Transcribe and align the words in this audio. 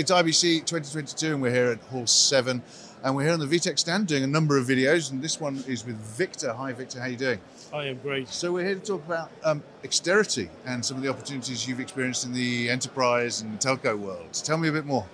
It's 0.00 0.10
IBC 0.10 0.64
2022 0.64 1.34
and 1.34 1.42
we're 1.42 1.50
here 1.50 1.72
at 1.72 1.78
Hall 1.90 2.06
7 2.06 2.62
and 3.04 3.14
we're 3.14 3.24
here 3.24 3.34
on 3.34 3.38
the 3.38 3.44
VITEC 3.44 3.78
stand 3.78 4.06
doing 4.06 4.24
a 4.24 4.26
number 4.26 4.56
of 4.56 4.66
videos 4.66 5.10
and 5.10 5.20
this 5.20 5.38
one 5.38 5.62
is 5.68 5.84
with 5.84 5.96
Victor. 5.96 6.54
Hi 6.54 6.72
Victor, 6.72 7.00
how 7.00 7.04
are 7.04 7.10
you 7.10 7.18
doing? 7.18 7.38
I 7.70 7.84
am 7.84 7.98
great. 7.98 8.26
So 8.28 8.50
we're 8.50 8.64
here 8.64 8.76
to 8.76 8.80
talk 8.80 9.04
about 9.04 9.30
um, 9.44 9.62
Exterity 9.84 10.48
and 10.64 10.82
some 10.82 10.96
of 10.96 11.02
the 11.02 11.10
opportunities 11.10 11.68
you've 11.68 11.80
experienced 11.80 12.24
in 12.24 12.32
the 12.32 12.70
enterprise 12.70 13.42
and 13.42 13.60
telco 13.60 13.98
world. 13.98 14.32
Tell 14.32 14.56
me 14.56 14.68
a 14.68 14.72
bit 14.72 14.86
more. 14.86 15.04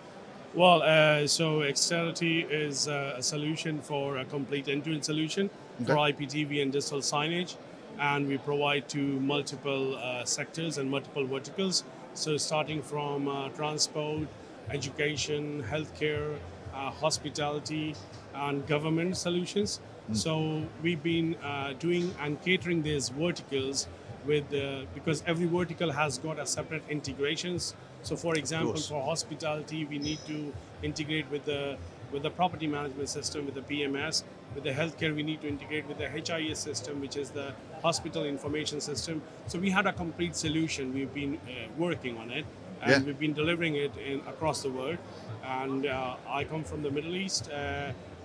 Well, 0.55 0.83
uh, 0.83 1.27
so 1.27 1.63
Exterity 1.63 2.47
is 2.49 2.87
uh, 2.87 3.15
a 3.17 3.23
solution 3.25 3.81
for 3.81 4.19
a 4.19 4.25
complete 4.25 4.69
end-to-end 4.69 5.05
solution 5.05 5.51
Okay. 5.83 5.87
for 5.87 5.95
IPTV 5.95 6.63
and 6.63 6.73
digital 6.73 7.01
signage, 7.01 7.57
and 7.99 8.29
we 8.29 8.39
provide 8.39 8.89
to 8.91 8.99
multiple 8.99 9.97
uh, 9.97 10.25
sectors 10.25 10.79
and 10.79 10.89
multiple 10.89 11.27
verticals. 11.27 11.83
So 12.15 12.37
starting 12.37 12.83
from 12.83 13.27
uh, 13.27 13.49
transport, 13.49 14.29
education, 14.71 15.65
healthcare, 15.71 16.37
uh, 16.75 16.91
hospitality, 16.91 17.95
and 18.35 18.67
government 18.67 19.17
solutions. 19.17 19.81
So 20.13 20.63
we've 20.83 21.03
been 21.03 21.35
uh, 21.37 21.73
doing 21.79 22.15
and 22.21 22.41
catering 22.43 22.83
these 22.83 23.09
verticals 23.09 23.89
with 24.25 24.53
uh, 24.55 24.85
because 24.95 25.23
every 25.27 25.47
vertical 25.47 25.91
has 25.91 26.19
got 26.19 26.39
a 26.39 26.47
separate 26.47 26.83
integrations. 26.89 27.75
So 28.03 28.15
for 28.17 28.37
example, 28.37 28.77
for 28.77 29.03
hospitality, 29.03 29.85
we 29.85 29.99
need 29.99 30.19
to 30.27 30.53
integrate 30.83 31.29
with 31.31 31.45
the 31.45 31.77
with 32.13 32.23
the 32.23 32.31
property 32.31 32.69
management 32.69 33.09
system, 33.09 33.47
with 33.47 33.55
the 33.55 33.63
PMS. 33.63 34.23
With 34.55 34.63
the 34.65 34.71
healthcare, 34.71 35.15
we 35.15 35.25
need 35.25 35.41
to 35.43 35.49
integrate 35.49 35.87
with 35.89 35.99
the 35.99 36.09
HIS 36.09 36.59
system, 36.61 37.01
which 37.01 37.17
is 37.17 37.31
the 37.31 37.53
hospital 37.83 38.25
information 38.25 38.81
system. 38.81 39.23
So 39.49 39.59
we 39.59 39.71
had 39.71 39.87
a 39.87 39.93
complete 39.93 40.37
solution. 40.37 40.95
We've 40.95 41.13
been 41.13 41.35
uh, 41.35 41.69
working 41.77 42.17
on 42.17 42.31
it, 42.31 42.47
and 42.83 42.91
Yeah. 42.91 43.03
we've 43.07 43.19
been 43.19 43.33
delivering 43.35 43.75
it 43.77 43.93
in, 43.97 44.21
across 44.27 44.63
the 44.63 44.71
world. 44.71 44.99
And 45.45 45.87
uh, 45.87 46.17
I 46.29 46.45
come 46.45 46.65
from 46.65 46.83
the 46.83 46.91
Middle 46.91 47.15
East 47.15 47.51
uh, 47.51 47.55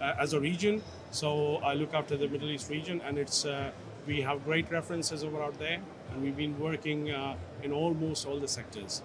uh, 0.02 0.16
as 0.20 0.34
a 0.34 0.40
region, 0.40 0.82
so 1.12 1.58
I 1.58 1.74
look 1.76 1.94
after 1.94 2.18
the 2.18 2.28
Middle 2.28 2.50
East 2.50 2.70
region, 2.70 3.02
and 3.06 3.18
it's 3.18 3.46
uh, 3.46 3.72
we 4.08 4.22
have 4.22 4.44
great 4.44 4.72
references 4.72 5.24
over 5.24 5.42
out 5.44 5.60
there, 5.60 5.78
and 6.12 6.24
we've 6.24 6.36
been 6.38 6.58
working 6.60 7.12
uh, 7.12 7.36
in 7.62 7.72
almost 7.72 8.26
all 8.26 8.40
the 8.40 8.48
sectors. 8.48 9.04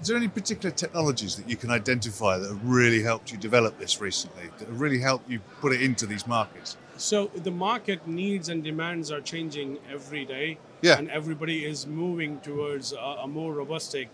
Is 0.00 0.06
there 0.06 0.16
any 0.16 0.28
particular 0.28 0.70
technologies 0.70 1.34
that 1.34 1.48
you 1.50 1.56
can 1.56 1.70
identify 1.72 2.38
that 2.38 2.48
have 2.48 2.64
really 2.64 3.02
helped 3.02 3.32
you 3.32 3.38
develop 3.38 3.80
this 3.80 4.00
recently, 4.00 4.44
that 4.58 4.68
have 4.68 4.80
really 4.80 5.00
helped 5.00 5.28
you 5.28 5.40
put 5.60 5.72
it 5.72 5.82
into 5.82 6.06
these 6.06 6.24
markets? 6.28 6.76
So 6.96 7.26
the 7.34 7.50
market 7.50 8.06
needs 8.06 8.48
and 8.48 8.62
demands 8.62 9.10
are 9.10 9.20
changing 9.20 9.78
every 9.90 10.24
day, 10.24 10.58
Yeah. 10.82 10.98
and 10.98 11.10
everybody 11.10 11.64
is 11.64 11.84
moving 11.88 12.38
towards 12.40 12.92
a, 12.92 12.96
a 13.24 13.26
more 13.26 13.52
robustic 13.54 14.06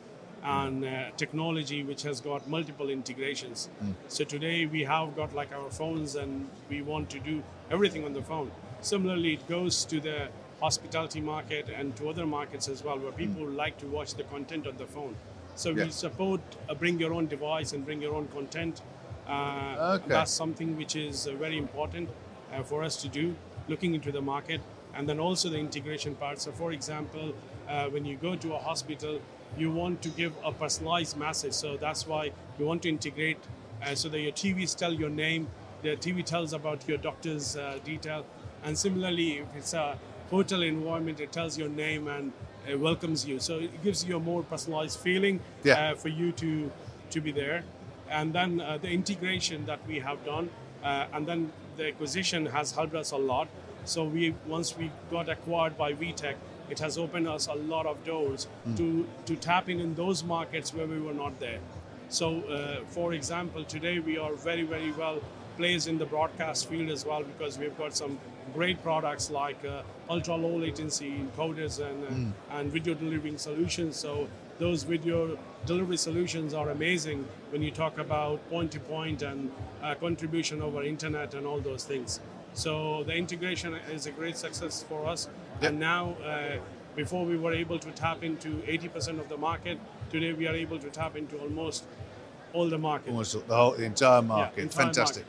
and 0.45 0.85
uh, 0.85 1.11
technology 1.17 1.83
which 1.83 2.03
has 2.03 2.21
got 2.21 2.47
multiple 2.49 2.91
integrations. 2.91 3.69
So 4.09 4.25
today 4.25 4.67
we 4.67 4.85
have 4.85 5.17
got 5.17 5.35
like 5.35 5.53
our 5.53 5.71
phones, 5.71 6.17
and 6.17 6.49
we 6.69 6.83
want 6.83 7.11
to 7.11 7.19
do 7.19 7.43
everything 7.71 8.05
on 8.05 8.13
the 8.13 8.23
phone. 8.23 8.51
Similarly, 8.81 9.35
it 9.35 9.49
goes 9.49 9.85
to 9.87 10.01
the 10.01 10.29
hospitality 10.61 11.21
market 11.21 11.69
and 11.69 11.97
to 11.97 12.09
other 12.11 12.27
markets 12.27 12.69
as 12.69 12.85
well, 12.85 12.99
where 12.99 13.13
people 13.13 13.47
like 13.47 13.79
to 13.79 13.87
watch 13.87 14.15
the 14.15 14.25
content 14.25 14.67
on 14.67 14.77
the 14.77 14.87
phone. 14.87 15.15
So 15.57 15.71
Yeah. 15.71 15.85
we 15.85 15.91
support 15.91 16.41
uh, 16.69 16.75
bring 16.75 16.99
your 17.01 17.13
own 17.15 17.27
device 17.27 17.73
and 17.73 17.85
bring 17.85 18.03
your 18.03 18.15
own 18.15 18.29
content. 18.29 18.83
Uh, 19.27 19.97
Okay. 19.97 20.09
That's 20.09 20.31
something 20.31 20.77
which 20.77 20.95
is 20.97 21.27
uh, 21.27 21.33
very 21.33 21.57
important 21.57 22.09
uh, 22.53 22.63
for 22.63 22.83
us 22.85 22.97
to 23.03 23.09
do, 23.09 23.35
looking 23.69 23.95
into 23.95 24.13
the 24.13 24.21
market, 24.21 24.61
and 24.97 25.09
then 25.09 25.19
also 25.19 25.49
the 25.49 25.59
integration 25.59 26.15
part. 26.15 26.41
So, 26.41 26.53
for 26.53 26.73
example, 26.73 27.35
uh, 27.69 27.87
when 27.89 28.05
you 28.05 28.17
go 28.17 28.37
to 28.37 28.55
a 28.55 28.59
hospital, 28.59 29.21
you 29.59 29.71
want 29.71 30.03
to 30.03 30.09
give 30.11 30.33
a 30.45 30.53
personalized 30.53 31.17
message. 31.17 31.53
So 31.53 31.77
that's 31.77 32.07
why 32.07 32.33
you 32.59 32.67
want 32.67 32.83
to 32.83 32.89
integrate 32.89 33.39
uh, 33.85 33.95
so 33.95 34.09
that 34.09 34.21
your 34.21 34.33
TVs 34.33 34.75
tell 34.77 34.93
your 34.93 35.11
name, 35.11 35.47
the 35.83 35.97
TV 35.97 36.25
tells 36.25 36.53
about 36.53 36.89
your 36.89 36.99
doctor's 36.99 37.57
uh, 37.57 37.79
detail, 37.85 38.25
and 38.65 38.77
similarly, 38.79 39.39
if 39.39 39.47
it's 39.57 39.75
a 39.75 39.99
hotel 40.31 40.63
environment, 40.63 41.21
it 41.21 41.31
tells 41.33 41.59
your 41.59 41.69
name 41.69 42.09
and 42.09 42.33
uh, 42.73 42.79
welcomes 42.79 43.27
you. 43.27 43.39
So 43.39 43.59
it 43.59 43.83
gives 43.85 44.05
you 44.05 44.17
a 44.17 44.21
more 44.21 44.43
personalized 44.43 44.99
feeling 45.01 45.41
Yeah. 45.65 45.93
uh, 45.93 45.95
for 45.95 46.09
you 46.09 46.33
to 46.33 46.71
to 47.11 47.21
be 47.21 47.31
there. 47.33 47.63
And 48.11 48.33
then 48.33 48.61
uh, 48.61 48.79
the 48.79 48.89
integration 48.91 49.67
that 49.67 49.81
we 49.87 49.99
have 50.01 50.25
done, 50.25 50.49
uh, 50.83 51.07
and 51.13 51.27
then 51.27 51.53
the 51.77 51.89
acquisition 51.89 52.47
has 52.47 52.73
helped 52.73 52.95
us 52.95 53.13
a 53.13 53.17
lot. 53.17 53.49
So 53.85 54.05
we 54.05 54.35
once 54.47 54.77
we 54.77 54.91
got 55.11 55.29
acquired 55.29 55.77
by 55.77 55.93
VITEC, 55.93 56.35
it 56.71 56.79
has 56.79 56.99
opened 56.99 57.29
us 57.29 57.47
a 57.47 57.55
lot 57.55 57.87
of 57.87 58.05
doors 58.05 58.47
to 58.77 59.07
to 59.27 59.37
tap 59.37 59.69
in 59.69 59.81
in 59.81 59.95
those 59.95 60.25
markets 60.25 60.73
where 60.75 60.87
we 60.87 61.01
were 61.01 61.15
not 61.15 61.39
there. 61.41 61.61
So, 62.09 62.43
uh, 62.43 62.85
for 62.87 63.13
example, 63.15 63.65
today 63.65 63.99
we 63.99 64.19
are 64.19 64.35
very, 64.35 64.63
very 64.63 64.93
well 64.93 65.21
placed 65.57 65.89
in 65.89 65.99
the 65.99 66.05
broadcast 66.05 66.69
field 66.69 66.91
as 66.91 67.05
well 67.05 67.23
because 67.23 67.59
we've 67.59 67.77
got 67.79 67.97
some 67.97 68.19
great 68.53 68.83
products 68.83 69.31
like 69.31 69.65
uh, 69.65 69.83
ultra 70.11 70.37
low 70.37 70.57
latency 70.57 71.11
encoders 71.13 71.81
and, 71.85 72.05
uh, 72.05 72.57
and 72.59 72.71
video 72.71 72.95
delivering 72.95 73.39
solutions. 73.39 73.97
So, 73.97 74.29
those 74.59 74.85
video 74.85 75.37
delivery 75.67 75.97
solutions 75.97 76.55
are 76.55 76.71
amazing 76.71 77.27
when 77.51 77.63
you 77.63 77.73
talk 77.73 77.99
about 77.99 78.49
point 78.49 78.71
to 78.73 78.81
point 78.81 79.23
and 79.23 79.51
uh, 79.83 79.95
contribution 79.97 80.63
over 80.63 80.85
internet 80.85 81.35
and 81.35 81.47
all 81.47 81.59
those 81.59 81.85
things. 81.85 82.21
So, 82.55 83.05
the 83.05 83.15
integration 83.15 83.75
is 83.93 84.07
a 84.07 84.11
great 84.11 84.37
success 84.37 84.85
for 84.89 85.07
us. 85.07 85.29
Yep. 85.61 85.71
And 85.71 85.81
now, 85.81 86.15
uh, 86.25 86.59
before 86.97 87.25
we 87.25 87.37
were 87.37 87.53
able 87.53 87.79
to 87.79 87.91
tap 87.91 88.23
into 88.23 88.49
80% 88.67 89.19
of 89.19 89.29
the 89.29 89.37
market, 89.37 89.79
today 90.11 90.33
we 90.33 90.47
are 90.47 90.55
able 90.55 90.79
to 90.79 90.89
tap 90.91 91.17
into 91.17 91.37
almost 91.39 91.85
all 92.53 92.69
the 92.69 92.79
market. 92.79 93.11
Almost 93.11 93.47
the 93.49 93.55
whole, 93.55 93.73
the 93.73 93.85
entire 93.85 94.23
market. 94.23 94.63
entire 94.63 94.85
Fantastic. 94.85 95.25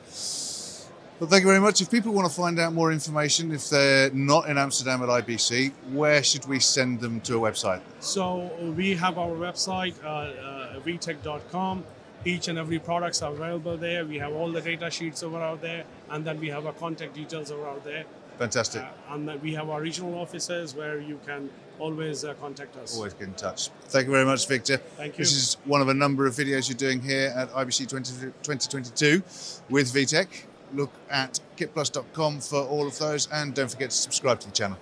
Well, 1.19 1.29
thank 1.29 1.43
you 1.43 1.47
very 1.47 1.61
much. 1.61 1.81
If 1.81 1.89
people 1.89 2.11
want 2.11 2.27
to 2.27 2.33
find 2.33 2.59
out 2.59 2.73
more 2.73 2.91
information, 2.91 3.51
if 3.53 3.69
they're 3.69 4.09
not 4.11 4.49
in 4.49 4.57
Amsterdam 4.57 5.01
at 5.01 5.07
IBC, 5.07 5.71
where 5.93 6.21
should 6.21 6.45
we 6.45 6.59
send 6.59 6.99
them 6.99 7.21
to 7.21 7.37
a 7.37 7.51
website? 7.51 7.81
So 8.01 8.51
we 8.75 8.95
have 8.95 9.17
our 9.17 9.29
website, 9.29 9.95
uh, 10.03 10.07
uh, 10.07 10.79
vitec.com. 10.81 11.85
Each 12.25 12.49
and 12.49 12.59
every 12.59 12.79
products 12.79 13.21
are 13.21 13.31
available 13.31 13.77
there. 13.77 14.03
We 14.05 14.17
have 14.17 14.33
all 14.33 14.51
the 14.51 14.59
data 14.59 14.91
sheets 14.91 15.23
over 15.23 15.41
out 15.41 15.61
there, 15.61 15.85
and 16.09 16.25
then 16.25 16.39
we 16.39 16.49
have 16.49 16.65
our 16.65 16.73
contact 16.73 17.13
details 17.13 17.51
over 17.51 17.67
out 17.67 17.83
there. 17.83 18.05
Fantastic. 18.37 18.81
Uh, 18.81 19.13
and 19.13 19.27
then 19.27 19.39
we 19.41 19.53
have 19.53 19.69
our 19.69 19.81
regional 19.81 20.15
offices 20.19 20.75
where 20.75 20.99
you 20.99 21.19
can 21.25 21.49
always 21.79 22.25
uh, 22.25 22.33
contact 22.35 22.75
us. 22.77 22.95
Always 22.95 23.13
get 23.13 23.27
in 23.27 23.33
touch. 23.33 23.69
Thank 23.87 24.07
you 24.07 24.11
very 24.11 24.25
much, 24.25 24.47
Victor. 24.47 24.77
Thank 24.77 25.17
you. 25.17 25.23
This 25.23 25.33
is 25.33 25.57
one 25.65 25.81
of 25.81 25.89
a 25.89 25.93
number 25.93 26.25
of 26.25 26.33
videos 26.33 26.69
you're 26.69 26.77
doing 26.77 27.01
here 27.01 27.33
at 27.35 27.49
IBC 27.51 27.87
20, 27.87 28.11
2022 28.43 29.23
with 29.69 29.93
VITEC. 29.93 30.27
Look 30.73 30.91
at 31.09 31.39
kitplus.com 31.57 32.41
for 32.41 32.63
all 32.63 32.87
of 32.87 32.97
those 32.99 33.27
and 33.31 33.53
don't 33.53 33.71
forget 33.71 33.91
to 33.91 33.95
subscribe 33.95 34.39
to 34.41 34.47
the 34.47 34.53
channel. 34.53 34.77